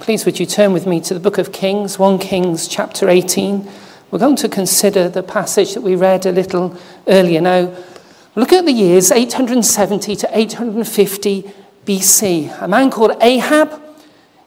[0.00, 3.68] Please, would you turn with me to the book of Kings, 1 Kings chapter 18.
[4.10, 6.74] We're going to consider the passage that we read a little
[7.06, 7.42] earlier.
[7.42, 7.70] Now,
[8.34, 11.52] look at the years 870 to 850
[11.84, 12.62] BC.
[12.62, 13.78] A man called Ahab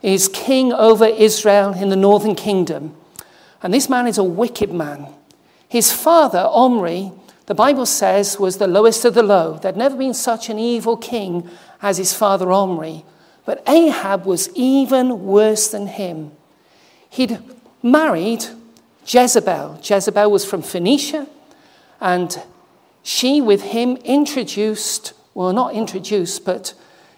[0.02, 2.96] is king over Israel in the northern kingdom.
[3.62, 5.06] And this man is a wicked man.
[5.70, 7.12] His father, Omri,
[7.46, 9.60] the Bible says, was the lowest of the low.
[9.60, 11.48] There'd never been such an evil king
[11.80, 13.06] as his father Omri.
[13.48, 16.34] But Ahab was even worse than him.
[17.10, 17.40] He'd
[17.82, 18.44] married
[19.08, 19.80] Jezebel.
[19.82, 21.28] Jezebel was from Phoenicia,
[22.02, 22.44] and
[23.04, 26.74] she, with him, introduced, well, not introduced, but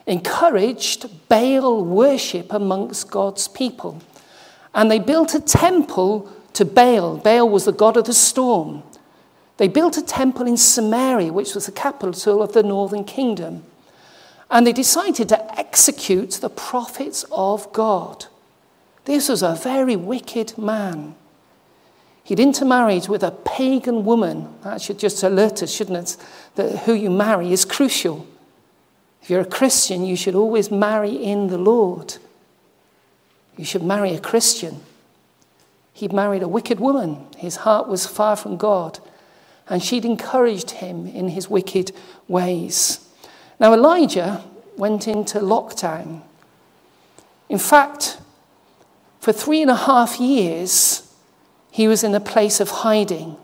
[0.05, 3.99] encouraged Baal worship amongst God's people.
[4.75, 7.17] And they built a temple to Baal.
[7.17, 8.83] Baal was the god of the storm.
[9.57, 13.63] They built a temple in Samaria, which was the capital of the northern kingdom.
[14.51, 18.25] And they decided to execute the prophets of God.
[19.05, 21.15] This was a very wicked man.
[22.23, 24.53] He'd intermarried with a pagan woman.
[24.63, 26.17] That should just alert us, shouldn't it?
[26.55, 28.27] That who you marry is crucial.
[29.21, 32.17] If you're a Christian, you should always marry in the Lord.
[33.57, 34.81] You should marry a Christian.
[35.93, 37.25] He'd married a wicked woman.
[37.37, 38.99] His heart was far from God.
[39.67, 41.91] And she'd encouraged him in his wicked
[42.27, 43.08] ways.
[43.59, 44.43] Now, Elijah
[44.77, 46.21] went into lockdown.
[47.49, 48.19] In fact,
[49.19, 51.13] for three and a half years,
[51.71, 53.35] he was in a place of hiding.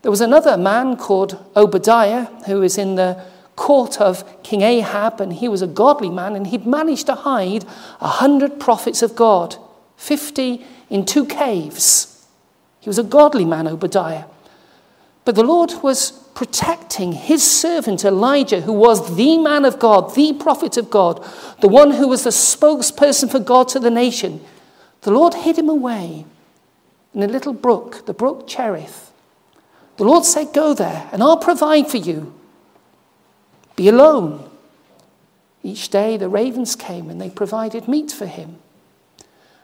[0.00, 3.22] There was another man called Obadiah who was in the
[3.56, 7.64] court of King Ahab, and he was a godly man, and he'd managed to hide
[8.00, 9.56] a hundred prophets of God,
[9.96, 12.26] 50 in two caves.
[12.80, 14.24] He was a godly man, Obadiah.
[15.24, 20.32] But the Lord was protecting his servant Elijah, who was the man of God, the
[20.32, 21.24] prophet of God,
[21.60, 24.40] the one who was the spokesperson for God to the nation.
[25.02, 26.24] The Lord hid him away
[27.14, 29.12] in a little brook, the brook Cherith.
[29.96, 32.34] The Lord said, Go there, and I'll provide for you.
[33.76, 34.48] Be alone.
[35.62, 38.56] Each day the ravens came and they provided meat for him.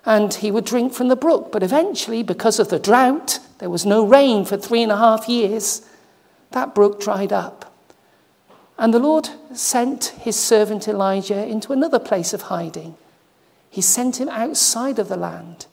[0.04, 1.50] And he would drink from the brook.
[1.50, 5.28] But eventually, because of the drought, there was no rain for three and a half
[5.28, 5.87] years
[6.50, 7.74] that brook dried up.
[8.78, 12.96] And the Lord sent his servant Elijah into another place of hiding.
[13.70, 15.66] He sent him outside of the land.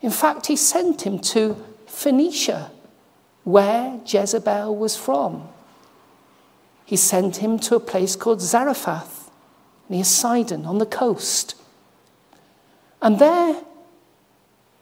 [0.00, 1.56] In fact, he sent him to
[1.86, 2.70] Phoenicia,
[3.44, 5.48] where Jezebel was from.
[6.84, 9.30] He sent him to a place called Zarephath,
[9.88, 11.54] near Sidon, on the coast.
[13.00, 13.62] And there,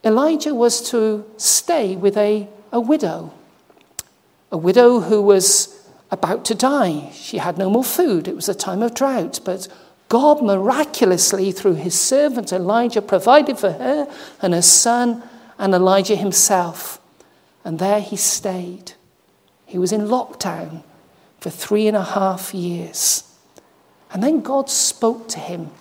[0.02, 3.32] Elijah was to stay with a, a widow
[4.54, 7.10] a widow who was about to die.
[7.12, 8.28] She had no more food.
[8.28, 9.40] It was a time of drought.
[9.44, 9.66] But
[10.08, 14.08] God miraculously, through his servant Elijah, provided for her
[14.40, 15.24] and her son
[15.58, 17.00] and Elijah himself.
[17.64, 18.92] And there he stayed.
[19.66, 20.84] He was in lockdown
[21.40, 23.24] for three and a half years.
[24.12, 25.72] And then God spoke to him.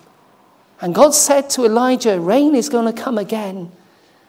[0.80, 3.70] And God said to Elijah, Rain is going to come again.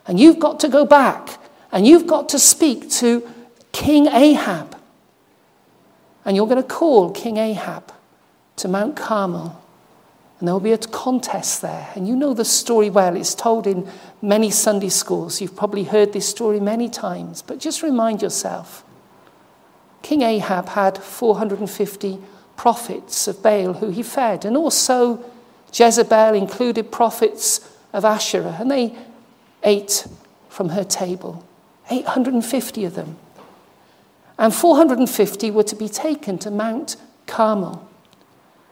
[0.06, 1.40] And you've got to go back.
[1.72, 3.28] And you've got to speak to
[3.76, 4.80] King Ahab.
[6.24, 7.92] And you're going to call King Ahab
[8.56, 9.62] to Mount Carmel.
[10.40, 11.90] And there will be a contest there.
[11.94, 13.18] And you know the story well.
[13.18, 13.86] It's told in
[14.22, 15.42] many Sunday schools.
[15.42, 17.42] You've probably heard this story many times.
[17.42, 18.86] But just remind yourself
[20.02, 22.20] King Ahab had 450
[22.56, 24.46] prophets of Baal who he fed.
[24.46, 25.22] And also,
[25.74, 28.56] Jezebel included prophets of Asherah.
[28.58, 28.96] And they
[29.64, 30.08] ate
[30.48, 31.46] from her table.
[31.92, 33.18] 850 of them
[34.38, 37.88] and 450 were to be taken to Mount Carmel.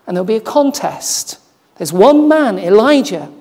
[0.05, 1.39] And there'll be a contest.
[1.77, 3.31] There's one man, Elijah,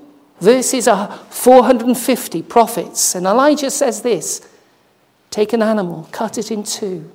[0.40, 3.14] versus 450 prophets.
[3.14, 4.46] And Elijah says this
[5.30, 7.10] Take an animal, cut it in two,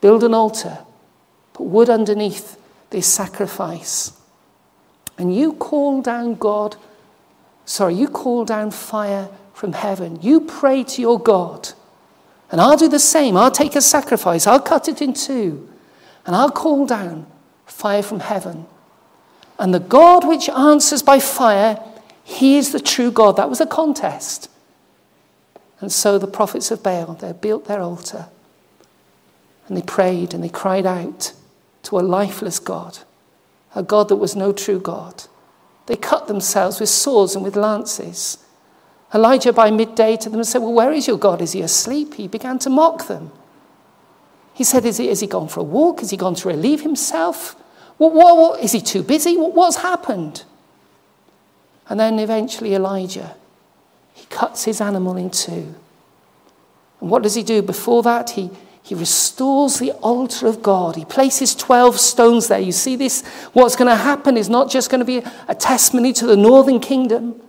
[0.00, 0.78] build an altar,
[1.52, 2.58] put wood underneath
[2.90, 4.12] this sacrifice.
[5.16, 6.76] And you call down God,
[7.66, 10.18] sorry, you call down fire from heaven.
[10.22, 11.74] You pray to your God
[12.50, 13.36] and I'll do the same.
[13.36, 15.68] I'll take a sacrifice, I'll cut it in two,
[16.26, 17.26] and I'll call down
[17.66, 18.66] fire from heaven.
[19.58, 21.82] And the God which answers by fire,
[22.24, 23.36] he is the true God.
[23.36, 24.48] That was a contest.
[25.80, 28.28] And so the prophets of Baal, they built their altar.
[29.66, 31.32] And they prayed and they cried out
[31.84, 32.98] to a lifeless God,
[33.74, 35.24] a God that was no true God.
[35.86, 38.38] They cut themselves with swords and with lances.
[39.12, 41.42] Elijah, by midday, to them and said, Well, where is your God?
[41.42, 42.14] Is he asleep?
[42.14, 43.32] He began to mock them.
[44.54, 46.02] He said, Is he, is he gone for a walk?
[46.02, 47.56] Is he gone to relieve himself?
[47.98, 49.36] What, what, what, is he too busy?
[49.36, 50.44] What, what's happened?
[51.88, 53.34] And then eventually Elijah,
[54.14, 55.74] he cuts his animal in two.
[57.00, 57.62] And what does he do?
[57.62, 58.50] Before that, he,
[58.82, 60.96] he restores the altar of God.
[60.96, 62.60] He places 12 stones there.
[62.60, 63.26] You see this?
[63.52, 66.78] What's going to happen is not just going to be a testimony to the northern
[66.78, 67.40] kingdom.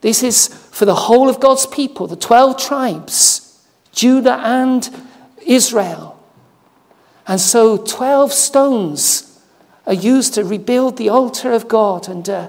[0.00, 3.62] This is for the whole of God's people, the 12 tribes,
[3.92, 4.88] Judah and
[5.46, 6.18] Israel.
[7.26, 9.40] And so 12 stones
[9.86, 12.08] are used to rebuild the altar of God.
[12.08, 12.48] And uh,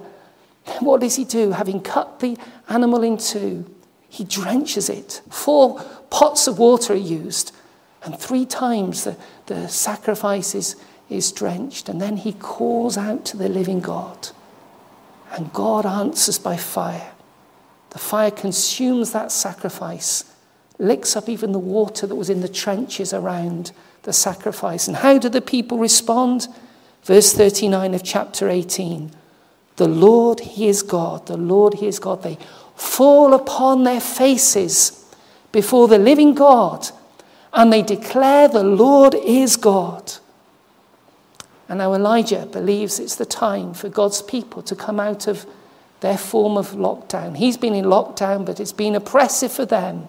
[0.79, 1.51] what does he do?
[1.51, 2.37] Having cut the
[2.69, 3.69] animal in two,
[4.07, 5.21] he drenches it.
[5.29, 7.53] Four pots of water are used,
[8.03, 9.15] and three times the,
[9.45, 10.75] the sacrifice is,
[11.09, 11.87] is drenched.
[11.87, 14.29] And then he calls out to the living God.
[15.31, 17.11] And God answers by fire.
[17.91, 20.25] The fire consumes that sacrifice,
[20.79, 23.71] licks up even the water that was in the trenches around
[24.03, 24.87] the sacrifice.
[24.87, 26.47] And how do the people respond?
[27.03, 29.11] Verse 39 of chapter 18
[29.75, 31.27] The Lord, He is God.
[31.27, 32.23] The Lord, He is God.
[32.23, 32.37] They
[32.75, 35.05] fall upon their faces
[35.51, 36.87] before the living God
[37.53, 40.13] and they declare the Lord is God.
[41.67, 45.45] And now Elijah believes it's the time for God's people to come out of
[46.01, 47.37] their form of lockdown.
[47.37, 50.07] He's been in lockdown, but it's been oppressive for them.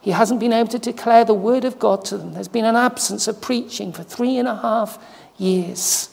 [0.00, 2.32] He hasn't been able to declare the word of God to them.
[2.32, 4.98] There's been an absence of preaching for three and a half
[5.36, 6.10] years.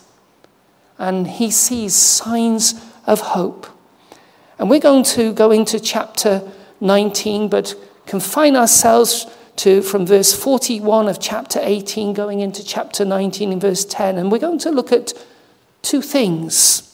[0.97, 2.75] And he sees signs
[3.05, 3.67] of hope.
[4.59, 6.41] And we're going to go into chapter
[6.81, 7.75] 19, but
[8.05, 9.25] confine ourselves
[9.57, 14.17] to from verse 41 of chapter 18 going into chapter 19 in verse 10.
[14.17, 15.13] And we're going to look at
[15.81, 16.92] two things.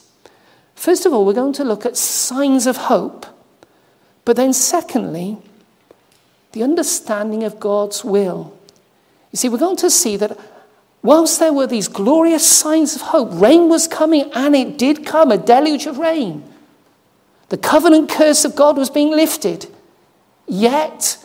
[0.79, 3.25] First of all, we're going to look at signs of hope.
[4.23, 5.37] But then, secondly,
[6.53, 8.57] the understanding of God's will.
[9.33, 10.39] You see, we're going to see that
[11.03, 15.33] whilst there were these glorious signs of hope, rain was coming, and it did come
[15.33, 16.49] a deluge of rain.
[17.49, 19.67] The covenant curse of God was being lifted.
[20.47, 21.17] Yet,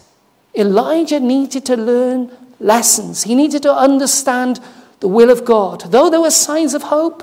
[0.57, 3.23] Elijah needed to learn lessons.
[3.23, 4.59] He needed to understand
[4.99, 5.93] the will of God.
[5.93, 7.23] Though there were signs of hope,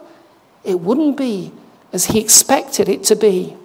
[0.63, 1.51] it wouldn't be
[1.93, 3.55] as he expected it to be.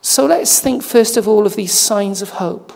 [0.00, 2.72] So let's think first of all of these signs of hope.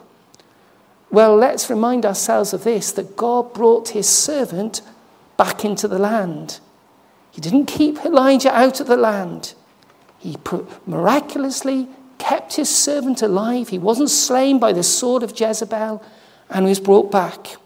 [1.10, 4.82] Well, let's remind ourselves of this that God brought his servant
[5.36, 6.60] back into the land.
[7.30, 9.54] He didn't keep Elijah out of the land.
[10.18, 10.36] He
[10.86, 11.88] miraculously
[12.18, 13.68] kept his servant alive.
[13.68, 16.02] He wasn't slain by the sword of Jezebel
[16.48, 17.56] and was brought back.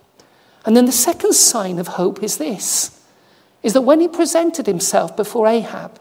[0.65, 2.97] And then the second sign of hope is this
[3.63, 5.99] is that when he presented himself before Ahab,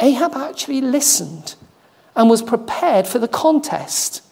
[0.00, 1.54] Ahab actually listened
[2.16, 4.22] and was prepared for the contest.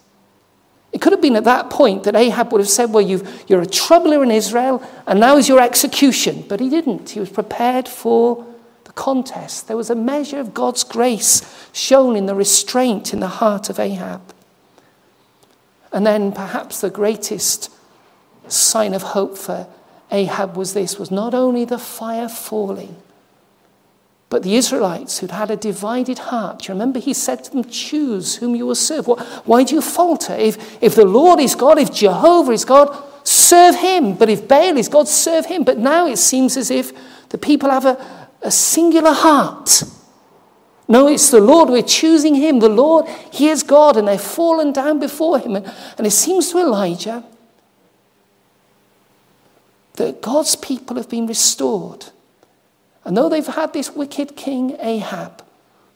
[0.92, 3.60] It could have been at that point that Ahab would have said, Well, you are
[3.60, 6.44] a troubler in Israel, and now is your execution.
[6.48, 7.10] But he didn't.
[7.10, 8.46] He was prepared for
[8.84, 9.68] the contest.
[9.68, 13.78] There was a measure of God's grace shown in the restraint in the heart of
[13.78, 14.22] Ahab.
[15.92, 17.70] And then perhaps the greatest
[18.48, 19.66] sign of hope for
[20.10, 22.96] Ahab was this was not only the fire falling,
[24.30, 28.36] but the Israelites who'd had a divided heart, you remember he said to them, Choose
[28.36, 29.06] whom you will serve.
[29.06, 30.34] Why do you falter?
[30.34, 32.94] If, if the Lord is God, if Jehovah is God,
[33.26, 34.14] serve him.
[34.14, 35.64] But if Baal is God, serve him.
[35.64, 36.92] But now it seems as if
[37.30, 39.82] the people have a, a singular heart.
[40.88, 41.70] No, it's the Lord.
[41.70, 42.60] We're choosing him.
[42.60, 43.96] The Lord, he is God.
[43.96, 45.56] And they've fallen down before him.
[45.56, 47.24] And, and it seems to Elijah
[49.94, 52.06] that God's people have been restored.
[53.08, 55.42] And though they've had this wicked king Ahab,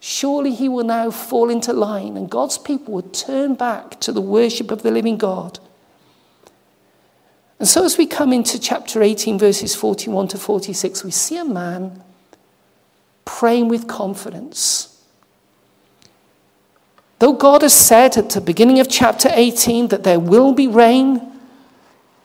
[0.00, 4.22] surely he will now fall into line and God's people will turn back to the
[4.22, 5.58] worship of the living God.
[7.58, 11.44] And so, as we come into chapter 18, verses 41 to 46, we see a
[11.44, 12.02] man
[13.26, 15.04] praying with confidence.
[17.18, 21.20] Though God has said at the beginning of chapter 18 that there will be rain,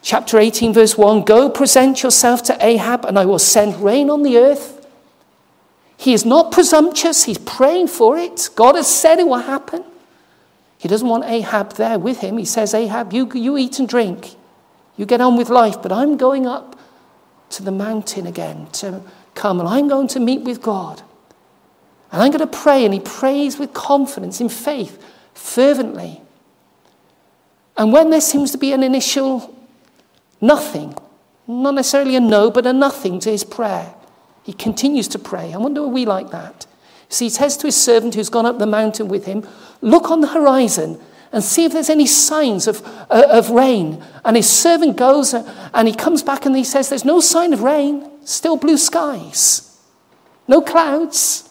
[0.02, 4.24] chapter 18, verse 1 Go present yourself to Ahab, and I will send rain on
[4.24, 4.76] the earth.
[5.98, 8.50] He is not presumptuous, he's praying for it.
[8.56, 9.84] God has said it will happen.
[10.78, 12.38] He doesn't want Ahab there with him.
[12.38, 14.36] He says, Ahab, you, you eat and drink.
[14.96, 16.80] You get on with life, but I'm going up
[17.52, 19.02] to the mountain again, to
[19.34, 19.68] Carmel.
[19.68, 21.02] I'm going to meet with God.
[22.12, 22.86] And I'm going to pray.
[22.86, 26.22] And he prays with confidence, in faith, fervently.
[27.76, 29.56] And when there seems to be an initial
[30.42, 30.96] nothing,
[31.48, 33.94] not necessarily a no, but a nothing to his prayer,
[34.48, 35.54] he continues to pray.
[35.54, 36.66] I wonder are we like that?
[37.10, 39.46] See, he says to his servant who's gone up the mountain with him,
[39.82, 41.02] Look on the horizon
[41.34, 44.02] and see if there's any signs of, uh, of rain.
[44.24, 47.62] And his servant goes and he comes back and he says, There's no sign of
[47.62, 49.78] rain, still blue skies,
[50.48, 51.50] no clouds.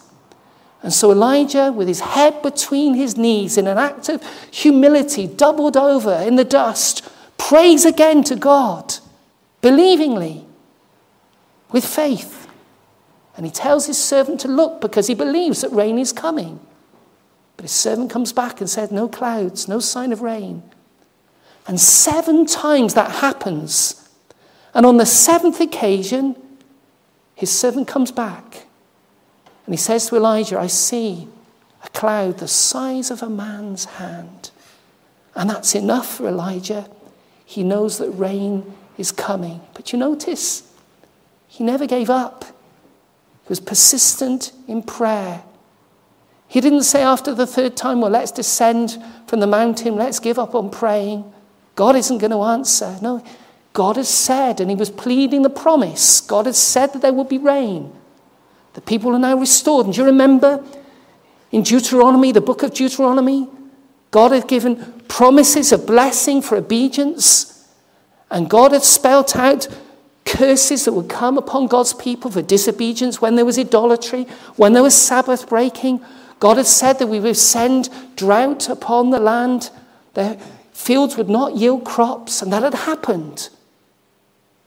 [0.81, 5.77] And so Elijah, with his head between his knees in an act of humility, doubled
[5.77, 8.95] over in the dust, prays again to God,
[9.61, 10.45] believingly,
[11.71, 12.46] with faith.
[13.37, 16.59] And he tells his servant to look because he believes that rain is coming.
[17.55, 20.63] But his servant comes back and said, No clouds, no sign of rain.
[21.67, 24.09] And seven times that happens.
[24.73, 26.35] And on the seventh occasion,
[27.35, 28.65] his servant comes back
[29.67, 31.27] and he says to Elijah, I see
[31.83, 34.49] a cloud the size of a man's hand.
[35.35, 36.89] And that's enough for Elijah.
[37.45, 39.61] He knows that rain is coming.
[39.73, 40.73] But you notice,
[41.47, 42.45] he never gave up.
[43.47, 45.41] He was persistent in prayer.
[46.49, 50.37] He didn't say after the third time, well, let's descend from the mountain, let's give
[50.37, 51.23] up on praying.
[51.75, 52.97] God isn't going to answer.
[53.01, 53.23] No,
[53.71, 56.19] God has said, and he was pleading the promise.
[56.19, 57.93] God has said that there will be rain.
[58.73, 59.85] The people are now restored.
[59.85, 60.61] And do you remember
[61.51, 63.47] in Deuteronomy, the book of Deuteronomy,
[64.11, 67.65] God had given promises of blessing for obedience,
[68.29, 69.67] and God had spelt out
[70.27, 74.23] curses that would come upon God's people for disobedience when there was idolatry,
[74.55, 76.03] when there was Sabbath breaking.
[76.39, 79.71] God had said that we would send drought upon the land,
[80.13, 80.39] the
[80.71, 83.49] fields would not yield crops, and that had happened.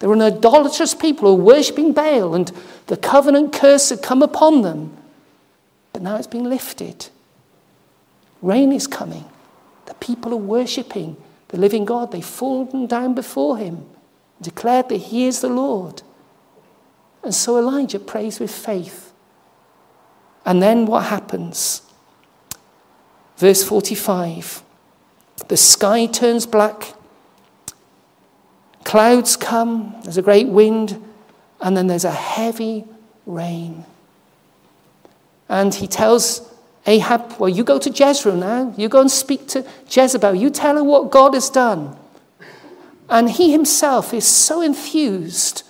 [0.01, 2.51] There were an idolatrous people who were worshipping Baal, and
[2.87, 4.97] the covenant curse had come upon them.
[5.93, 7.09] But now it's been lifted.
[8.43, 9.27] Rain is coming.
[9.87, 11.17] The people are worshipping
[11.49, 12.13] the living God.
[12.13, 13.87] They've fallen down before him,
[14.41, 16.03] declared that he is the Lord.
[17.23, 19.13] And so Elijah prays with faith.
[20.47, 21.83] And then what happens?
[23.37, 24.63] Verse 45
[25.49, 26.95] the sky turns black
[28.85, 31.01] Clouds come, there's a great wind,
[31.61, 32.85] and then there's a heavy
[33.27, 33.85] rain.
[35.49, 36.53] And he tells
[36.87, 38.75] Ahab, Well, you go to Jezreel now.
[38.77, 40.35] You go and speak to Jezebel.
[40.35, 41.97] You tell her what God has done.
[43.11, 45.65] And he himself is so enthused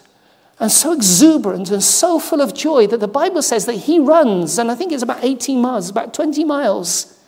[0.61, 4.59] and so exuberant and so full of joy that the Bible says that he runs,
[4.59, 7.19] and I think it's about 18 miles, about 20 miles.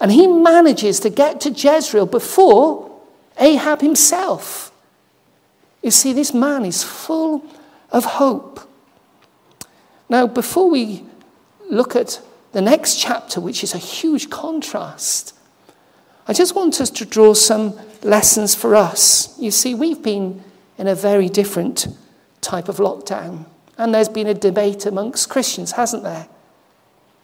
[0.00, 3.00] And he manages to get to Jezreel before
[3.38, 4.70] Ahab himself.
[5.82, 7.44] You see, this man is full
[7.90, 8.60] of hope.
[10.10, 11.04] Now, before we
[11.70, 12.20] look at
[12.52, 15.34] the next chapter, which is a huge contrast,
[16.26, 19.38] I just want us to draw some lessons for us.
[19.38, 20.42] You see, we've been
[20.78, 21.88] in a very different
[22.40, 26.28] type of lockdown, and there's been a debate amongst Christians, hasn't there?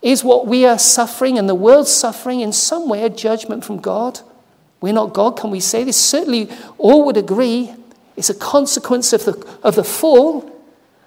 [0.03, 3.79] Is what we are suffering and the world's suffering in some way a judgment from
[3.79, 4.21] God?
[4.81, 5.97] We're not God, can we say this?
[5.97, 7.75] Certainly, all would agree
[8.17, 10.51] it's a consequence of the, of the fall.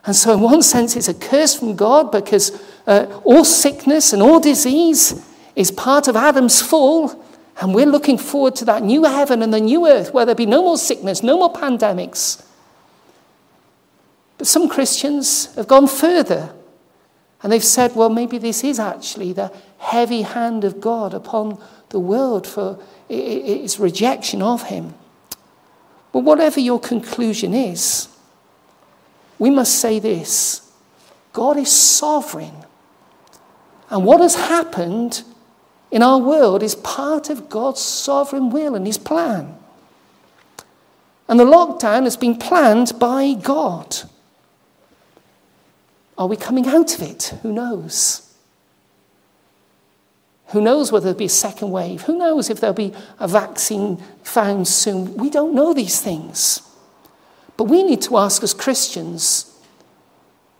[0.06, 4.22] And so, in one sense, it's a curse from God because uh, all sickness and
[4.22, 5.24] all disease
[5.56, 7.10] is part of Adam's fall.
[7.62, 10.45] And we're looking forward to that new heaven and the new earth where there'll be
[10.45, 12.45] no more sickness, no more pandemics.
[14.38, 16.53] But some Christians have gone further
[17.43, 22.00] and they've said, well, maybe this is actually the heavy hand of God upon the
[22.00, 22.79] world for
[23.10, 24.93] its rejection of Him.
[26.13, 28.07] But whatever your conclusion is,
[29.38, 30.72] we must say this
[31.33, 32.53] God is sovereign.
[33.89, 35.24] And what has happened
[35.94, 39.56] in our world is part of God's sovereign will and his plan.
[41.30, 43.98] And the lockdown has been planned by God.
[46.18, 47.36] Are we coming out of it?
[47.44, 48.36] Who knows?
[50.48, 52.02] Who knows whether there'll be a second wave?
[52.02, 55.16] Who knows if there'll be a vaccine found soon?
[55.16, 56.64] We don't know these things.
[57.56, 59.52] But we need to ask as Christians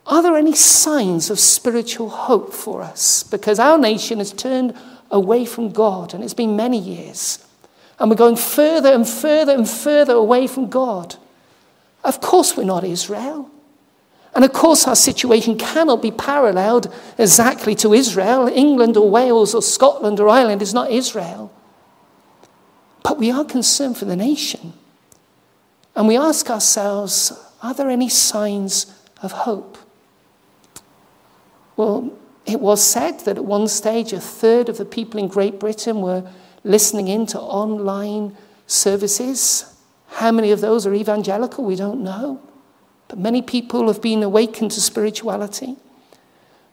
[0.06, 3.22] are there any signs of spiritual hope for us?
[3.22, 4.76] Because our nation has turned
[5.14, 7.46] away from God, and it's been many years.
[7.98, 11.14] And we're going further and further and further away from God.
[12.02, 13.48] Of course, we're not Israel.
[14.34, 18.48] And of course, our situation cannot be paralleled exactly to Israel.
[18.48, 21.52] England or Wales or Scotland or Ireland is not Israel.
[23.04, 24.72] But we are concerned for the nation.
[25.94, 28.92] And we ask ourselves are there any signs
[29.22, 29.78] of hope?
[31.76, 32.12] Well,
[32.46, 36.00] it was said that at one stage a third of the people in Great Britain
[36.00, 36.28] were
[36.62, 38.36] listening in to online
[38.66, 39.74] services.
[40.08, 41.64] How many of those are evangelical?
[41.64, 42.40] We don't know.
[43.08, 45.76] But many people have been awakened to spirituality.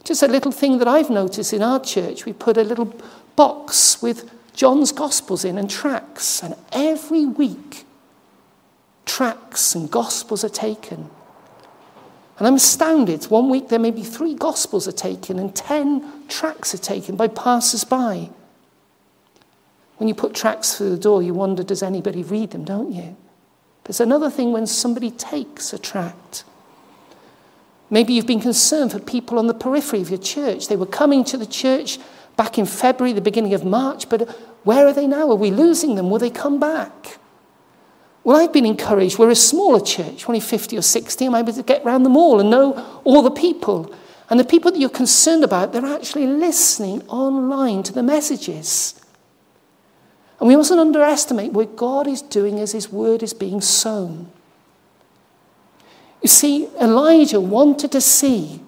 [0.04, 2.94] Just a little thing that I've noticed in our church, we put a little
[3.36, 7.86] box with John's Gospels in and tracts, and every week
[9.06, 11.10] tracts and Gospels are taken.
[12.42, 13.26] And I'm astounded.
[13.26, 17.28] One week there may be three gospels are taken and ten tracts are taken by
[17.28, 18.32] passers by.
[19.98, 23.16] When you put tracts through the door, you wonder, does anybody read them, don't you?
[23.84, 26.44] There's another thing when somebody takes a tract.
[27.92, 30.68] Maybe you've been concerned for people on the periphery of your church.
[30.68, 32.00] They were coming to the church
[32.38, 34.28] back in February, the beginning of March, but
[34.64, 35.30] where are they now?
[35.30, 36.10] Are we losing them?
[36.10, 37.20] Will they come back?
[38.24, 39.18] Well, I've been encouraged.
[39.18, 41.26] We're a smaller church, only 50 or 60.
[41.26, 43.94] I'm able to get around them all and know all the people.
[44.30, 49.02] And the people that you're concerned about, they're actually listening online to the messages.
[50.40, 54.32] And we mustn't underestimate what God is doing as His word is being sown.
[56.22, 58.62] You see, Elijah wanted to see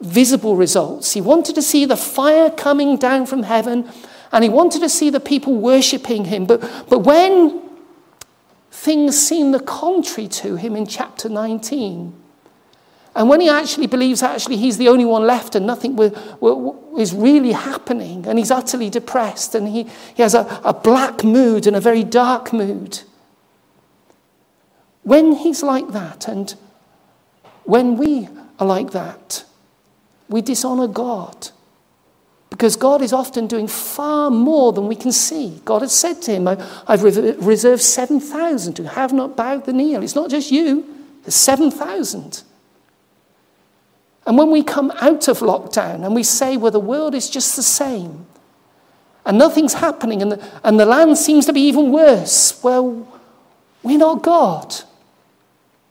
[0.00, 1.12] visible results.
[1.12, 3.90] He wanted to see the fire coming down from heaven
[4.30, 6.44] and he wanted to see the people worshipping him.
[6.44, 7.67] But, but when
[8.78, 12.14] things seem the contrary to him in chapter 19,
[13.16, 15.98] and when he actually believes actually he's the only one left and nothing
[16.96, 19.82] is really happening, and he's utterly depressed, and he,
[20.14, 23.00] he has a, a black mood and a very dark mood.
[25.02, 26.54] When he's like that, and
[27.64, 28.28] when we
[28.60, 29.44] are like that,
[30.28, 31.50] we dishonor God.
[32.58, 35.62] Because God is often doing far more than we can see.
[35.64, 39.94] God has said to him, I've reserved 7,000 who have not bowed the knee.
[39.94, 40.84] It's not just you,
[41.22, 42.42] there's 7,000.
[44.26, 47.54] And when we come out of lockdown and we say, well, the world is just
[47.54, 48.26] the same
[49.24, 53.06] and nothing's happening and the, and the land seems to be even worse, well,
[53.84, 54.74] we're not God.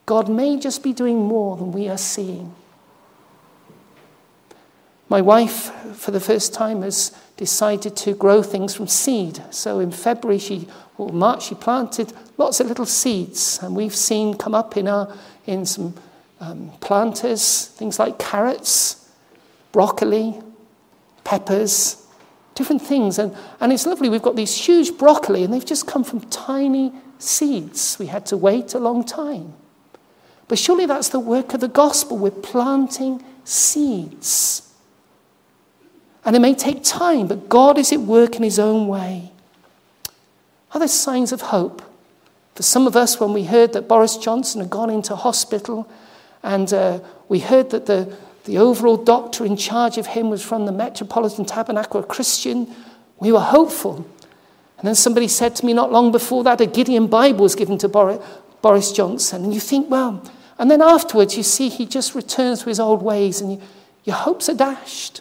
[0.04, 2.54] God may just be doing more than we are seeing.
[5.08, 9.42] My wife, for the first time, has decided to grow things from seed.
[9.50, 14.36] So in February, she, or March, she planted lots of little seeds, and we've seen
[14.36, 15.94] come up in, our, in some
[16.40, 19.08] um, planters things like carrots,
[19.72, 20.40] broccoli,
[21.24, 22.06] peppers,
[22.54, 23.18] different things.
[23.18, 24.08] And, and it's lovely.
[24.08, 27.96] We've got these huge broccoli, and they've just come from tiny seeds.
[27.98, 29.54] We had to wait a long time.
[30.48, 32.18] But surely that's the work of the gospel.
[32.18, 34.67] We're planting seeds.
[36.24, 39.32] And it may take time, but God is at work in His own way.
[40.72, 41.82] Are there signs of hope?
[42.54, 45.88] For some of us, when we heard that Boris Johnson had gone into hospital
[46.42, 50.66] and uh, we heard that the, the overall doctor in charge of him was from
[50.66, 52.74] the Metropolitan Tabernacle, Christian,
[53.20, 54.06] we were hopeful.
[54.78, 57.78] And then somebody said to me not long before that, a Gideon Bible was given
[57.78, 59.44] to Boris Johnson.
[59.44, 60.22] And you think, well,
[60.58, 63.62] and then afterwards you see he just returns to his old ways and you,
[64.04, 65.20] your hopes are dashed.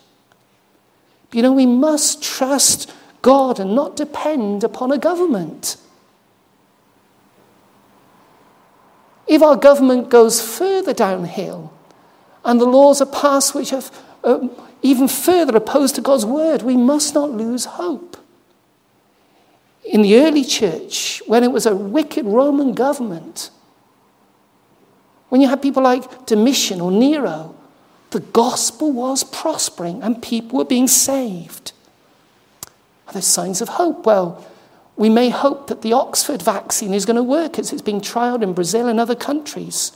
[1.37, 5.77] You know, we must trust God and not depend upon a government.
[9.27, 11.71] If our government goes further downhill
[12.43, 13.83] and the laws are passed which are
[14.23, 14.49] um,
[14.81, 18.17] even further opposed to God's word, we must not lose hope.
[19.85, 23.51] In the early church, when it was a wicked Roman government,
[25.29, 27.56] when you had people like Domitian or Nero,
[28.11, 31.73] the gospel was prospering and people were being saved.
[33.07, 34.05] Are there signs of hope?
[34.05, 34.45] Well,
[34.95, 38.41] we may hope that the Oxford vaccine is going to work as it's being trialed
[38.41, 39.91] in Brazil and other countries.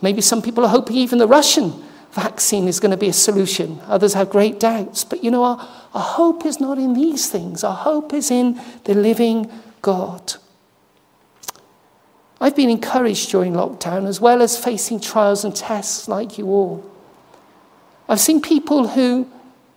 [0.00, 3.80] Maybe some people are hoping even the Russian vaccine is going to be a solution.
[3.86, 5.02] Others have great doubts.
[5.02, 8.60] But you know, our, our hope is not in these things, our hope is in
[8.84, 10.34] the living God.
[12.40, 16.91] I've been encouraged during lockdown as well as facing trials and tests like you all.
[18.12, 19.26] I've seen people who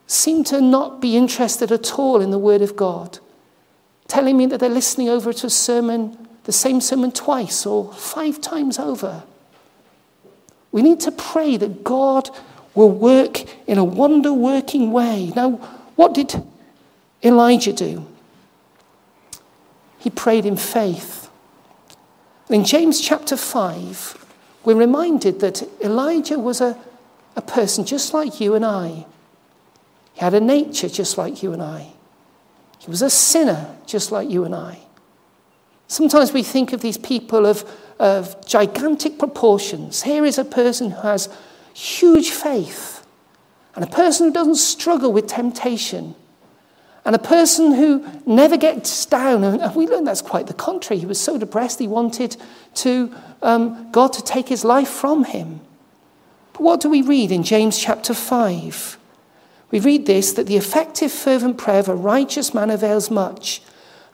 [0.08, 3.20] seem to not be interested at all in the Word of God,
[4.10, 8.42] telling me that they're listening over to a sermon, the same sermon twice or five
[8.42, 9.24] times over.
[10.74, 12.30] We need to pray that God
[12.74, 15.32] will work in a wonder working way.
[15.34, 15.52] Now,
[15.96, 16.44] what did
[17.24, 18.06] Elijah do?
[19.98, 21.30] He prayed in faith.
[22.50, 24.26] In James chapter 5,
[24.66, 26.78] we're reminded that Elijah was a
[27.36, 29.06] a person just like you and I.
[30.14, 31.92] He had a nature just like you and I.
[32.80, 34.80] He was a sinner just like you and I.
[35.88, 37.70] Sometimes we think of these people of,
[38.00, 40.04] of gigantic proportions.
[40.04, 41.30] Here is a person who has
[41.74, 43.06] huge faith,
[43.76, 46.16] and a person who doesn't struggle with temptation,
[47.04, 49.44] and a person who never gets down.
[49.44, 51.00] And we learn that's quite the contrary.
[51.00, 52.38] He was so depressed he wanted
[52.76, 55.60] to, um, God to take his life from him.
[56.56, 58.98] But what do we read in James chapter 5?
[59.72, 63.62] We read this that the effective, fervent prayer of a righteous man avails much.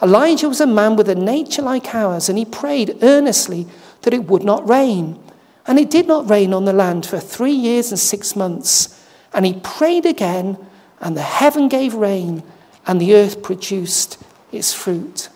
[0.02, 3.68] Elijah was a man with a nature like ours, and he prayed earnestly
[4.02, 5.22] that it would not rain.
[5.68, 9.00] And it did not rain on the land for three years and six months.
[9.36, 10.58] And he prayed again,
[11.00, 12.42] and the heaven gave rain,
[12.88, 14.18] and the earth produced
[14.52, 15.30] its fruit.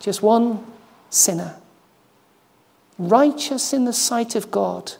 [0.00, 0.66] Just one
[1.08, 1.56] sinner,
[2.98, 4.92] righteous in the sight of God,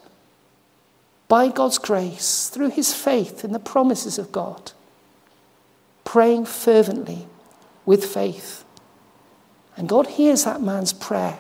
[1.29, 4.73] by God's grace, through his faith in the promises of God,
[6.05, 7.27] praying fervently
[7.85, 8.65] with faith.
[9.77, 11.39] And God hears that man's prayer.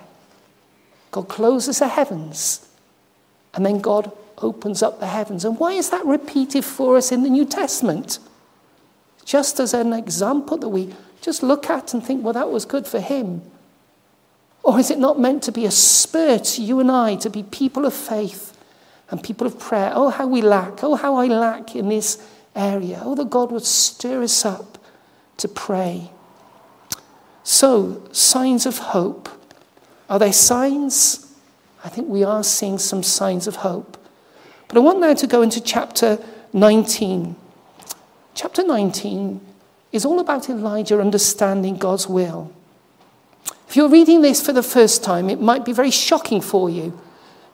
[1.12, 2.68] God closes the heavens,
[3.54, 5.44] and then God opens up the heavens.
[5.44, 8.18] And why is that repeated for us in the New Testament?
[9.24, 12.86] Just as an example that we just look at and think, well, that was good
[12.86, 13.42] for him.
[14.62, 17.44] Or is it not meant to be a spur to you and I to be
[17.44, 18.55] people of faith
[19.10, 19.92] and people of prayer?
[19.94, 20.82] Oh, how we lack.
[20.82, 22.18] Oh, how I lack in this
[22.54, 23.00] area.
[23.04, 24.78] Oh, that God would stir us up
[25.36, 26.10] to pray.
[27.42, 29.28] So, signs of hope.
[30.08, 31.34] Are there signs?
[31.84, 33.96] I think we are seeing some signs of hope.
[34.68, 36.18] But I want now to go into chapter
[36.52, 37.36] 19.
[38.34, 39.40] Chapter 19
[39.92, 42.52] is all about Elijah understanding God's will.
[43.68, 46.98] If you're reading this for the first time, it might be very shocking for you.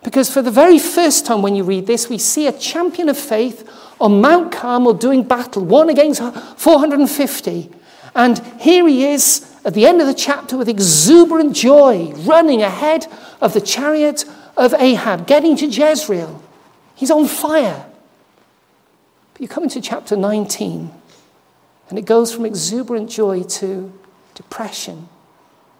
[0.03, 3.17] Because for the very first time when you read this, we see a champion of
[3.17, 3.69] faith
[4.01, 7.71] on Mount Carmel doing battle, one against 450.
[8.15, 13.07] And here he is at the end of the chapter with exuberant joy, running ahead
[13.41, 14.25] of the chariot
[14.57, 16.43] of Ahab, getting to Jezreel.
[16.95, 17.87] He's on fire.
[19.33, 20.91] But you come into chapter 19,
[21.89, 23.93] and it goes from exuberant joy to
[24.35, 25.09] depression.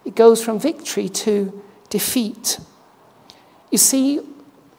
[0.05, 2.59] It goes from victory to defeat.
[3.73, 4.21] You see,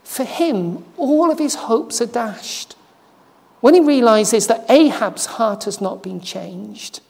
[0.03, 2.75] for him, all of his hopes are dashed.
[3.59, 7.01] When he realizes that Ahab's heart has not been changed,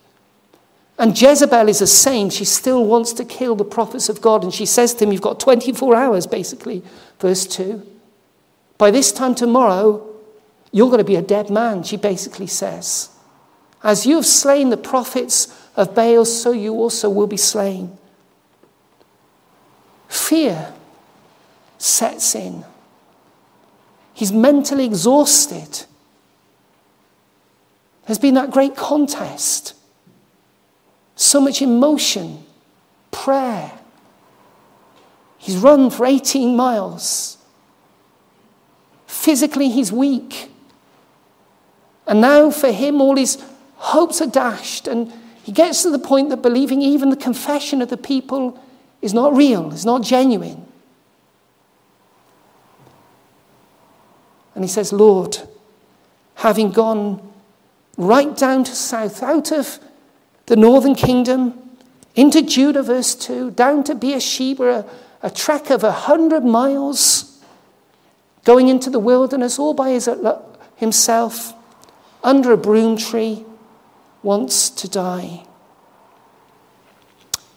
[0.97, 4.53] and Jezebel is a saint, she still wants to kill the prophets of God, and
[4.53, 6.83] she says to him, You've got 24 hours, basically,
[7.19, 7.85] verse 2.
[8.77, 10.07] By this time tomorrow,
[10.71, 13.09] you're going to be a dead man, she basically says.
[13.83, 17.97] As you have slain the prophets of Baal, so you also will be slain.
[20.07, 20.73] Fear
[21.83, 22.63] sets in.
[24.13, 25.85] He's mentally exhausted.
[28.05, 29.73] There's been that great contest.
[31.15, 32.43] So much emotion,
[33.11, 33.71] prayer.
[35.37, 37.37] He's run for 18 miles.
[39.05, 40.51] Physically, he's weak.
[42.07, 43.43] And now, for him, all his
[43.75, 44.87] hopes are dashed.
[44.87, 45.11] And
[45.43, 48.61] he gets to the point that believing even the confession of the people
[49.01, 50.65] is not real, is not genuine.
[54.55, 55.37] And he says, Lord,
[56.35, 57.33] having gone
[57.97, 59.79] right down to south, out of
[60.45, 61.59] the northern kingdom,
[62.15, 64.85] into Judah, verse 2, down to Beersheba, a,
[65.27, 67.41] a trek of a hundred miles,
[68.43, 70.41] going into the wilderness all by his, uh,
[70.75, 71.53] himself,
[72.23, 73.45] under a broom tree,
[74.21, 75.43] wants to die.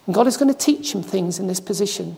[0.06, 2.16] And God is going to teach him things in this position.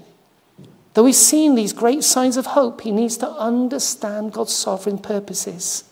[0.95, 5.85] Though he's seen these great signs of hope, he needs to understand God's sovereign purposes.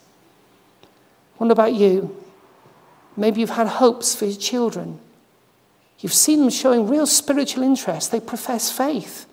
[1.37, 2.16] What about you?
[3.16, 5.00] Maybe you've had hopes for your children.
[6.00, 8.11] You've seen them showing real spiritual interest.
[8.11, 9.26] They profess faith.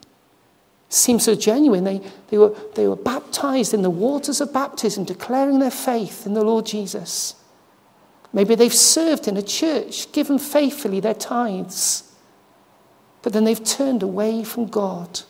[0.87, 1.83] It seems so genuine.
[1.83, 6.33] They, they, were, they were baptized in the waters of baptism, declaring their faith in
[6.33, 7.35] the Lord Jesus.
[8.31, 12.13] Maybe they've served in a church, given faithfully their tithes
[13.23, 15.21] but then they've turned away from God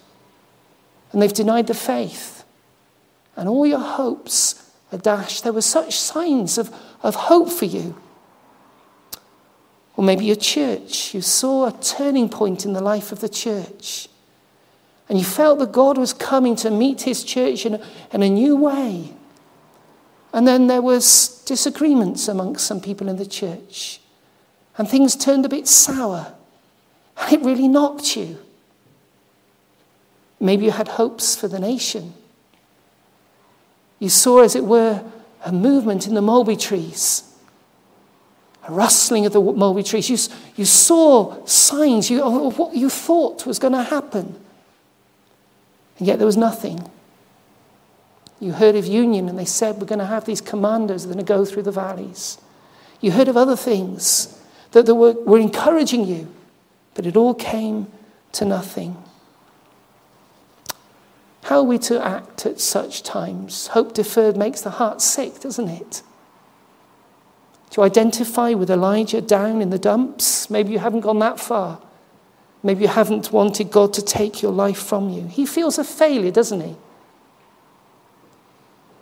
[1.14, 2.44] and they've denied the faith.
[3.38, 5.44] And all your hopes are dashed.
[5.44, 7.96] There were such signs of, of hope for you.
[9.96, 11.14] Or maybe your church.
[11.14, 14.10] You saw a turning point in the life of the church.
[15.08, 17.80] And you felt that God was coming to meet his church in
[18.12, 19.14] in a new way.
[20.34, 24.02] And then there was disagreements amongst some people in the church.
[24.78, 26.34] And things turned a bit sour.
[27.18, 28.40] And It really knocked you.
[30.44, 32.14] Maybe you had hopes for the nation.
[34.00, 35.02] You saw, as it were,
[35.46, 37.24] a movement in the mulberry trees,
[38.68, 40.10] a rustling of the mulberry trees.
[40.10, 40.18] You,
[40.58, 44.36] you saw signs you, of what you thought was going to happen.
[45.98, 46.92] And yet there was nothing.
[48.42, 51.14] You heard of union, and they said, We're going to have these commanders that are
[51.14, 52.38] going to go through the valleys.
[53.00, 54.38] You heard of other things
[54.72, 56.28] that, that were, were encouraging you.
[56.96, 57.88] But it all came
[58.34, 59.02] to nothing.
[61.44, 63.68] How are we to act at such times?
[63.68, 66.02] Hope deferred makes the heart sick, doesn't it?
[67.72, 71.82] To identify with Elijah down in the dumps, maybe you haven't gone that far.
[72.62, 75.28] Maybe you haven't wanted God to take your life from you.
[75.28, 76.76] He feels a failure, doesn't he?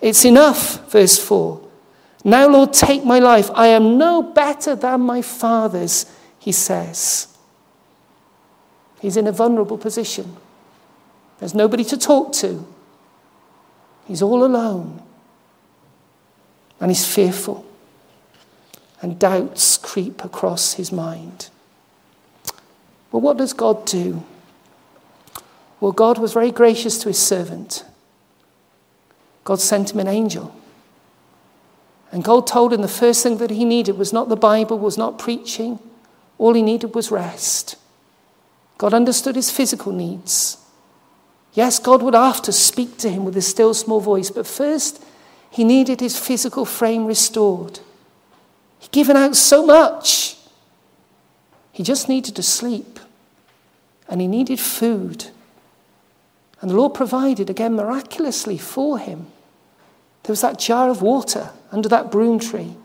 [0.01, 1.61] It's enough, verse 4.
[2.23, 3.51] Now, Lord, take my life.
[3.53, 6.05] I am no better than my father's,
[6.39, 7.27] he says.
[8.99, 10.37] He's in a vulnerable position.
[11.41, 12.65] There's nobody to talk to.
[14.05, 15.01] He's all alone.
[16.79, 17.65] And he's fearful.
[19.01, 21.49] And doubts creep across his mind.
[23.11, 24.23] Well, what does God do?
[25.79, 27.85] Well, God was very gracious to his servant.
[29.43, 30.55] God sent him an angel.
[32.11, 34.95] And God told him the first thing that he needed was not the Bible, was
[34.95, 35.79] not preaching.
[36.37, 37.77] All he needed was rest.
[38.77, 40.60] God understood his physical needs.
[41.53, 45.03] Yes, God would after speak to him with a still small voice, but first
[45.49, 47.79] he needed his physical frame restored.
[48.79, 50.37] He'd given out so much.
[51.73, 52.99] He just needed to sleep
[54.07, 55.27] and he needed food.
[56.61, 59.27] And the Lord provided again miraculously for him.
[60.23, 62.75] There was that jar of water under that broom tree.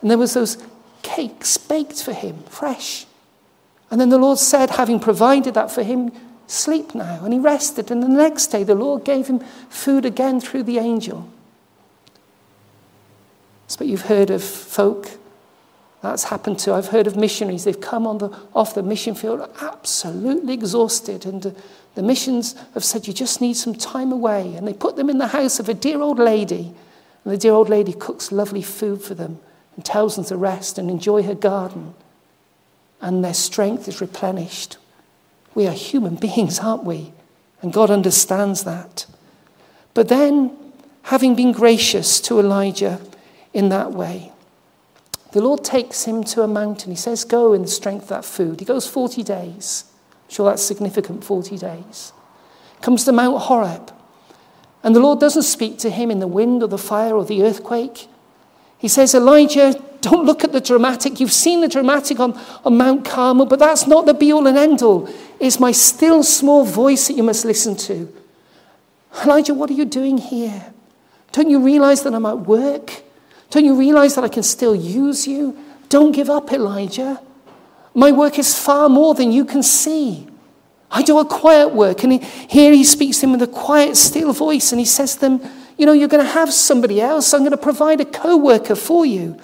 [0.00, 0.58] And there was those
[1.02, 3.06] cakes baked for him, fresh.
[3.90, 6.10] And then the Lord said, having provided that for him,
[6.46, 7.24] sleep now.
[7.24, 7.90] And he rested.
[7.90, 11.28] And the next day, the Lord gave him food again through the angel.
[13.62, 15.18] That's what you've heard of folk
[16.10, 16.74] that's happened to.
[16.74, 17.64] I've heard of missionaries.
[17.64, 21.24] They've come on the, off the mission field absolutely exhausted.
[21.24, 21.56] And
[21.94, 24.54] the missions have said, You just need some time away.
[24.54, 26.74] And they put them in the house of a dear old lady.
[27.24, 29.40] And the dear old lady cooks lovely food for them
[29.76, 31.94] and tells them to rest and enjoy her garden.
[33.00, 34.76] And their strength is replenished.
[35.54, 37.12] We are human beings, aren't we?
[37.62, 39.06] And God understands that.
[39.94, 40.56] But then,
[41.02, 43.00] having been gracious to Elijah
[43.52, 44.32] in that way,
[45.32, 46.92] the Lord takes him to a mountain.
[46.92, 48.60] He says, Go in the strength of that food.
[48.60, 49.84] He goes 40 days.
[50.24, 52.12] I'm sure that's significant 40 days.
[52.80, 53.92] Comes to Mount Horeb.
[54.82, 57.42] And the Lord doesn't speak to him in the wind or the fire or the
[57.42, 58.06] earthquake.
[58.78, 61.18] He says, Elijah, don't look at the dramatic.
[61.18, 64.58] You've seen the dramatic on, on Mount Carmel, but that's not the be all and
[64.58, 65.08] end all.
[65.40, 68.12] It's my still small voice that you must listen to.
[69.24, 70.74] Elijah, what are you doing here?
[71.32, 73.02] Don't you realize that I'm at work?
[73.48, 75.56] Don't you realize that I can still use you?
[75.88, 77.22] Don't give up, Elijah.
[77.94, 80.26] My work is far more than you can see.
[80.90, 82.02] I do a quiet work.
[82.02, 85.14] And he, here he speaks to them with a quiet, still voice, and he says
[85.14, 85.40] to them,
[85.78, 87.32] You know, you're going to have somebody else.
[87.32, 89.40] I'm going to provide a co worker for you.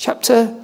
[0.00, 0.58] Chapter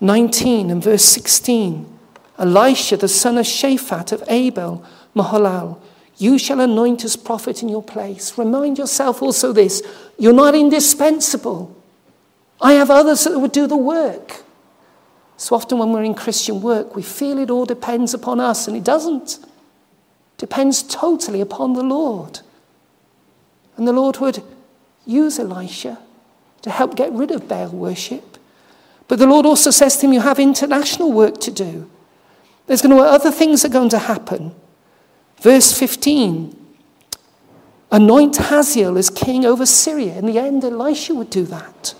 [0.00, 1.98] 19 and verse 16
[2.38, 4.82] Elisha, the son of Shaphat of Abel,
[5.14, 5.78] Meholah,
[6.16, 8.38] you shall anoint as prophet in your place.
[8.38, 9.82] Remind yourself also this
[10.18, 11.76] you're not indispensable.
[12.62, 14.42] I have others that would do the work.
[15.36, 18.74] So often when we're in Christian work, we feel it all depends upon us, and
[18.74, 19.34] it doesn't.
[19.34, 22.40] It depends totally upon the Lord.
[23.76, 24.42] And the Lord would
[25.04, 25.98] use Elisha
[26.62, 28.38] to help get rid of Baal worship.
[29.08, 31.90] But the Lord also says to him, You have international work to do.
[32.66, 34.54] There's going to be other things that are going to happen.
[35.40, 36.58] Verse 15
[37.90, 40.16] Anoint Hazael as king over Syria.
[40.16, 41.94] In the end, Elisha would do that.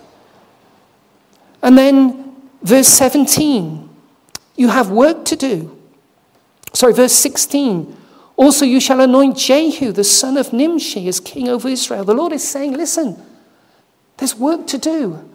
[1.63, 3.91] And then, verse 17
[4.57, 5.79] You have work to do.
[6.73, 7.95] Sorry, verse 16
[8.37, 12.05] Also, you shall anoint Jehu, the son of Nimshi, as king over Israel.
[12.05, 13.23] The Lord is saying, Listen,
[14.19, 15.29] there's work to do.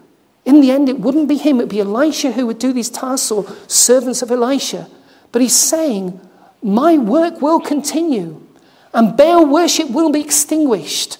[0.44, 2.88] In the end, it wouldn't be him, it would be Elisha who would do these
[2.88, 4.88] tasks or servants of Elisha.
[5.30, 6.20] But he's saying,
[6.62, 8.40] my work will continue,
[8.94, 11.18] and Baal worship will be extinguished.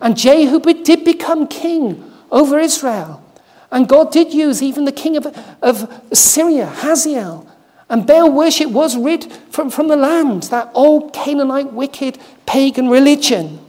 [0.00, 3.22] And Jehu did become king over Israel.
[3.70, 5.26] And God did use even the king of,
[5.60, 7.46] of Syria, Hazael.
[7.88, 13.60] And Baal worship was rid from, from the land, that old Canaanite wicked pagan religion.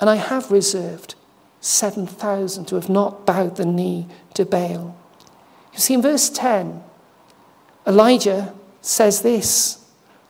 [0.00, 1.14] And I have reserved
[1.60, 4.96] 7,000 who have not bowed the knee to Baal.
[5.72, 6.82] You see, in verse 10,
[7.86, 9.84] Elijah says this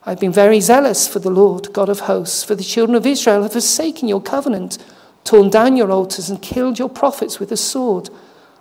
[0.05, 3.43] I've been very zealous for the Lord, God of hosts, for the children of Israel
[3.43, 4.79] have forsaken your covenant,
[5.25, 8.09] torn down your altars, and killed your prophets with a sword.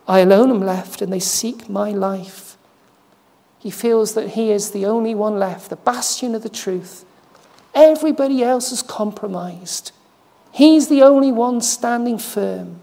[0.07, 2.57] I alone am left, and they seek my life.
[3.59, 7.05] He feels that he is the only one left, the bastion of the truth.
[7.73, 9.91] Everybody else is compromised.
[10.57, 12.81] He's the only one standing firm.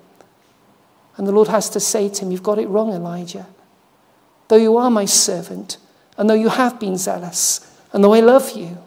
[1.17, 3.49] And the Lord has to say to him, You've got it wrong, Elijah.
[4.47, 5.79] Though you are my servant,
[6.17, 8.79] and though you have been zealous, and though I love you,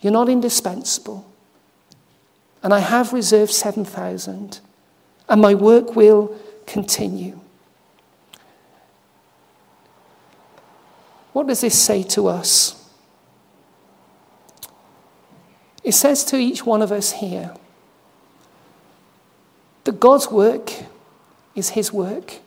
[0.00, 1.28] you're not indispensable.
[2.62, 4.60] And I have reserved 7,000,
[5.28, 7.40] and my work will continue.
[11.32, 12.79] What does this say to us?
[15.82, 17.54] It says to each one of us here
[19.84, 20.72] that God's work
[21.54, 22.38] is His work.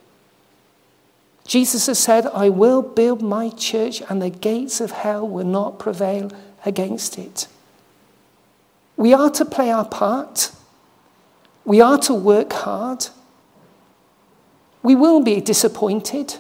[1.45, 5.79] Jesus has said, I will build my church, and the gates of hell will not
[5.79, 6.31] prevail
[6.65, 7.47] against it.
[8.95, 10.51] We are to play our part.
[11.65, 13.07] We are to work hard.
[14.81, 16.35] We will be disappointed.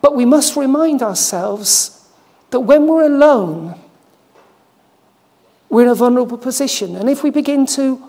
[0.00, 2.08] But we must remind ourselves
[2.50, 3.78] that when we're alone,
[5.76, 6.96] we're in a vulnerable position.
[6.96, 8.02] And if we begin to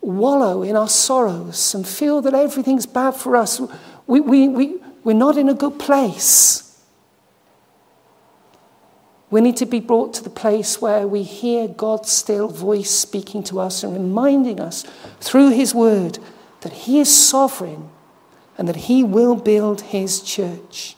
[0.00, 3.60] wallow in our sorrows and feel that everything's bad for us,
[4.08, 6.76] we, we, we, we're not in a good place.
[9.30, 13.44] We need to be brought to the place where we hear God's still voice speaking
[13.44, 14.82] to us and reminding us
[15.20, 16.18] through His word
[16.62, 17.90] that He is sovereign
[18.56, 20.96] and that He will build His church.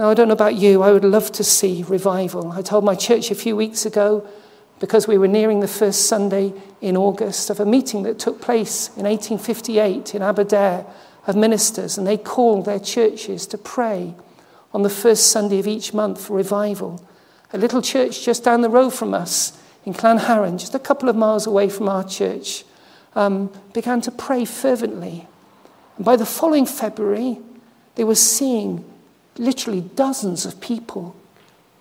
[0.00, 2.52] Now, I don't know about you, I would love to see revival.
[2.52, 4.26] I told my church a few weeks ago,
[4.78, 8.88] because we were nearing the first Sunday in August, of a meeting that took place
[8.96, 10.86] in 1858 in Aberdare
[11.26, 14.14] of ministers, and they called their churches to pray
[14.72, 17.06] on the first Sunday of each month for revival.
[17.52, 21.16] A little church just down the road from us in Llanharan, just a couple of
[21.16, 22.64] miles away from our church,
[23.14, 25.28] um, began to pray fervently.
[25.98, 27.38] And by the following February,
[27.96, 28.89] they were seeing
[29.40, 31.16] literally dozens of people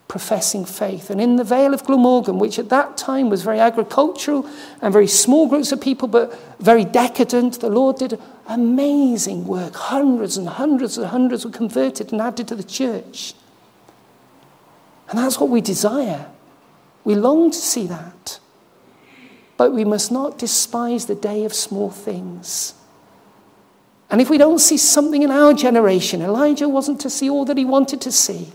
[0.10, 1.12] professing faith.
[1.12, 4.50] And in the Vale of Glamorgan, which at that time was very agricultural
[4.82, 9.76] and very small groups of people, but very decadent, the Lord did amazing work.
[9.76, 13.36] Hundreds and hundreds and hundreds were converted and added to the church.
[15.10, 16.26] And that's what we desire.
[17.04, 18.40] We long to see that.
[19.58, 22.74] But we must not despise the day of small things.
[24.10, 27.58] And if we don't see something in our generation, Elijah wasn't to see all that
[27.58, 28.52] he wanted to see.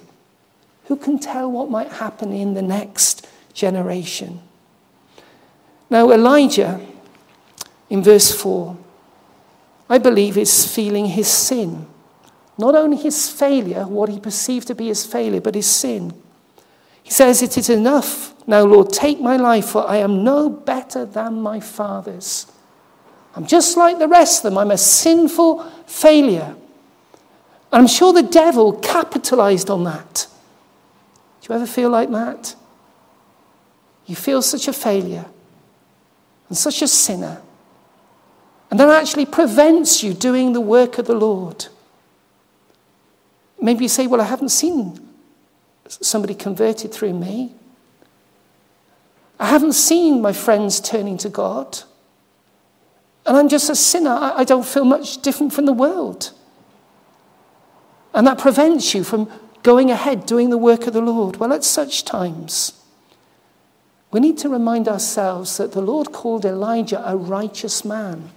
[0.86, 4.40] Who can tell what might happen in the next generation?
[5.88, 6.80] Now, Elijah,
[7.88, 8.76] in verse 4,
[9.88, 11.86] I believe is feeling his sin.
[12.58, 16.12] Not only his failure, what he perceived to be his failure, but his sin.
[17.02, 18.34] He says, It is enough.
[18.46, 22.46] Now, Lord, take my life, for I am no better than my fathers.
[23.36, 24.58] I'm just like the rest of them.
[24.58, 26.54] I'm a sinful failure.
[27.72, 30.26] And I'm sure the devil capitalized on that.
[31.40, 32.54] Do you ever feel like that?
[34.06, 35.26] You feel such a failure
[36.48, 37.42] and such a sinner.
[38.70, 41.66] And that actually prevents you doing the work of the Lord.
[43.60, 45.00] Maybe you say, Well, I haven't seen
[45.88, 47.54] somebody converted through me.
[49.38, 51.80] I haven't seen my friends turning to God.
[53.26, 54.10] And I'm just a sinner.
[54.10, 56.32] I, don't feel much different from the world.
[58.12, 59.30] And that prevents you from
[59.62, 61.38] going ahead doing the work of the Lord.
[61.38, 62.80] Well, at such times,
[64.10, 68.30] we need to remind ourselves that the Lord called Elijah a righteous man.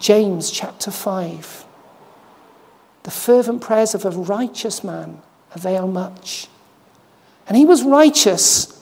[0.00, 1.64] James chapter 5.
[3.04, 5.22] The fervent prayers of a righteous man
[5.54, 6.48] avail much.
[7.46, 8.79] And he was righteous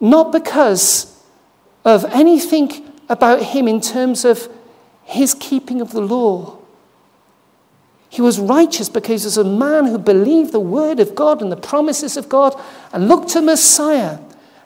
[0.00, 1.22] not because
[1.84, 4.48] of anything about him in terms of
[5.04, 6.58] his keeping of the law.
[8.08, 11.50] He was righteous because he was a man who believed the word of God and
[11.50, 12.60] the promises of God
[12.92, 14.18] and looked to Messiah.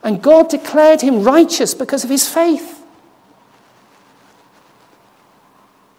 [0.02, 2.82] And God declared him righteous because of his faith.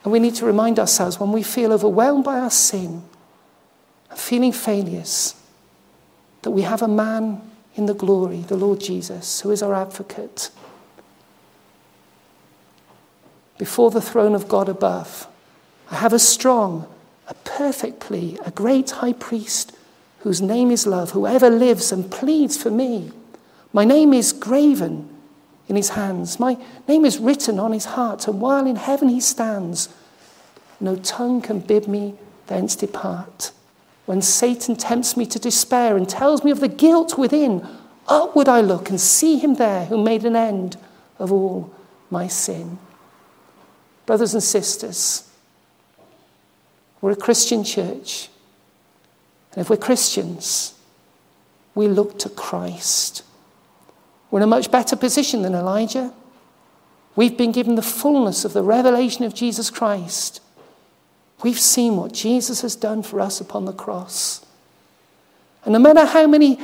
[0.03, 3.03] And we need to remind ourselves when we feel overwhelmed by our sin
[4.09, 5.35] and feeling failures
[6.41, 10.51] that we have a man in the glory, the Lord Jesus, who is our advocate.
[13.57, 15.27] Before the throne of God above,
[15.89, 16.87] I have a strong,
[17.27, 19.71] a perfect plea, a great high priest
[20.19, 23.11] whose name is love, whoever lives and pleads for me.
[23.73, 25.09] My name is graven
[25.67, 26.57] in his hands, my
[26.87, 29.89] name is written on his heart, and while in heaven he stands,
[30.79, 32.15] no tongue can bid me
[32.47, 33.51] thence depart.
[34.05, 37.67] When Satan tempts me to despair and tells me of the guilt within,
[38.07, 40.77] upward I look and see him there who made an end
[41.19, 41.73] of all
[42.09, 42.79] my sin.
[44.05, 45.29] Brothers and sisters,
[46.99, 48.29] we're a Christian church.
[49.53, 50.73] And if we're Christians,
[51.75, 53.23] we look to Christ.
[54.29, 56.13] We're in a much better position than Elijah.
[57.15, 60.41] We've been given the fullness of the revelation of Jesus Christ.
[61.43, 64.45] We've seen what Jesus has done for us upon the cross.
[65.63, 66.59] And no matter how many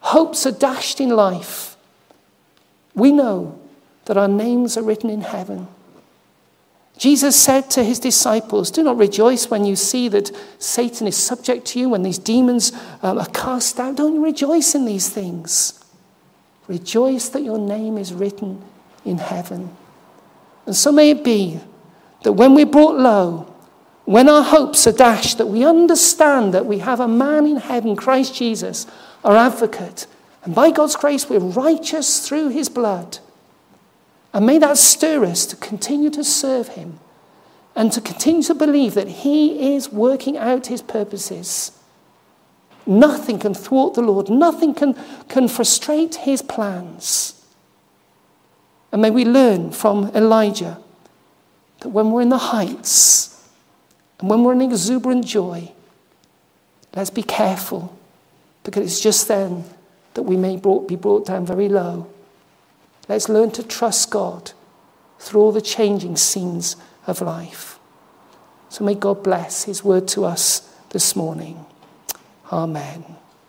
[0.00, 1.76] hopes are dashed in life,
[2.94, 3.58] we know
[4.04, 5.68] that our names are written in heaven.
[6.98, 11.66] Jesus said to his disciples, Do not rejoice when you see that Satan is subject
[11.68, 13.96] to you, when these demons um, are cast out.
[13.96, 15.82] Don't rejoice in these things.
[16.68, 18.62] Rejoice that your name is written
[19.04, 19.74] in heaven.
[20.66, 21.58] And so may it be
[22.22, 23.51] that when we're brought low,
[24.04, 27.94] when our hopes are dashed, that we understand that we have a man in heaven,
[27.94, 28.86] Christ Jesus,
[29.24, 30.06] our advocate.
[30.44, 33.18] And by God's grace, we're righteous through his blood.
[34.32, 36.98] And may that stir us to continue to serve him
[37.76, 41.78] and to continue to believe that he is working out his purposes.
[42.84, 44.98] Nothing can thwart the Lord, nothing can,
[45.28, 47.40] can frustrate his plans.
[48.90, 50.78] And may we learn from Elijah
[51.80, 53.31] that when we're in the heights
[54.22, 55.72] and when we're in exuberant joy,
[56.94, 57.98] let's be careful
[58.62, 59.64] because it's just then
[60.14, 62.06] that we may be brought down very low.
[63.08, 64.52] Let's learn to trust God
[65.18, 66.76] through all the changing scenes
[67.08, 67.80] of life.
[68.68, 71.66] So may God bless his word to us this morning.
[72.52, 73.16] Amen.